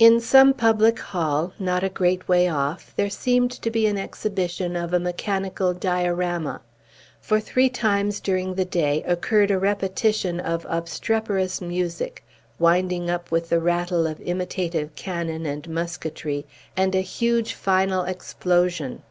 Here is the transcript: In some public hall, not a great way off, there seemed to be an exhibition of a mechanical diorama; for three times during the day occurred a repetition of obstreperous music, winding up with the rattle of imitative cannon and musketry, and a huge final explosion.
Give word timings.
In 0.00 0.20
some 0.20 0.54
public 0.54 0.98
hall, 0.98 1.52
not 1.56 1.84
a 1.84 1.88
great 1.88 2.26
way 2.26 2.48
off, 2.48 2.92
there 2.96 3.08
seemed 3.08 3.52
to 3.52 3.70
be 3.70 3.86
an 3.86 3.96
exhibition 3.96 4.74
of 4.74 4.92
a 4.92 4.98
mechanical 4.98 5.72
diorama; 5.72 6.62
for 7.20 7.38
three 7.38 7.68
times 7.68 8.18
during 8.18 8.56
the 8.56 8.64
day 8.64 9.04
occurred 9.04 9.52
a 9.52 9.58
repetition 9.60 10.40
of 10.40 10.66
obstreperous 10.68 11.60
music, 11.60 12.24
winding 12.58 13.08
up 13.08 13.30
with 13.30 13.50
the 13.50 13.60
rattle 13.60 14.04
of 14.04 14.20
imitative 14.22 14.92
cannon 14.96 15.46
and 15.46 15.68
musketry, 15.68 16.44
and 16.76 16.96
a 16.96 17.00
huge 17.00 17.54
final 17.54 18.02
explosion. 18.02 19.04